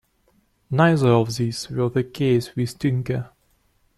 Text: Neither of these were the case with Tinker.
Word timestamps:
Neither 0.71 1.09
of 1.09 1.35
these 1.37 1.69
were 1.69 1.87
the 1.87 2.03
case 2.03 2.55
with 2.55 2.79
Tinker. 2.79 3.29